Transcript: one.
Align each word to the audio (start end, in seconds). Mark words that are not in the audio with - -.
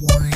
one. 0.00 0.29